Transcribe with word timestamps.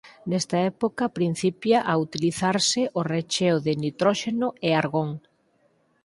Nesta 0.29 0.57
época 0.71 1.13
principia 1.17 1.79
a 1.91 1.93
utilizarse 2.05 2.81
o 2.99 3.01
recheo 3.13 3.57
de 3.65 3.73
nitróxeno 3.83 4.47
e 4.67 4.69
argón. 4.81 5.09